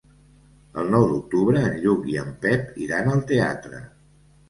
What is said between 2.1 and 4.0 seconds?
i en Pep iran al teatre.